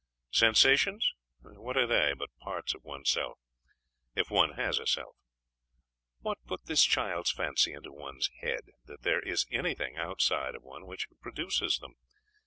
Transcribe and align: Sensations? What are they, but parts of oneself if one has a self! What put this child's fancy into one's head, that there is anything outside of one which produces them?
Sensations? 0.31 1.13
What 1.41 1.77
are 1.77 1.85
they, 1.85 2.15
but 2.17 2.35
parts 2.39 2.73
of 2.73 2.83
oneself 2.83 3.37
if 4.15 4.31
one 4.31 4.53
has 4.53 4.79
a 4.79 4.87
self! 4.87 5.15
What 6.21 6.39
put 6.47 6.65
this 6.65 6.83
child's 6.83 7.29
fancy 7.31 7.73
into 7.73 7.91
one's 7.93 8.31
head, 8.39 8.71
that 8.85 9.03
there 9.03 9.19
is 9.21 9.45
anything 9.51 9.97
outside 9.97 10.55
of 10.55 10.63
one 10.63 10.87
which 10.87 11.05
produces 11.21 11.77
them? 11.77 11.97